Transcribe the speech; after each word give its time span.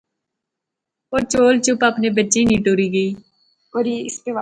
او 1.11 1.17
چول 1.31 1.55
چپ 1.65 1.79
اپنے 1.89 2.07
بچے 2.17 2.41
ہنی 2.43 2.57
ٹری 2.65 2.87
گئی 2.95 3.09